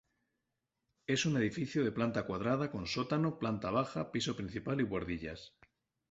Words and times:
Es 1.05 1.27
un 1.27 1.37
edificio 1.37 1.83
de 1.83 1.91
planta 1.91 2.25
cuadrada 2.25 2.71
con 2.71 2.87
sótano, 2.87 3.37
planta 3.37 3.69
baja, 3.69 4.11
piso 4.11 4.35
principal 4.35 4.81
y 4.81 4.85
buhardillas. 4.85 5.53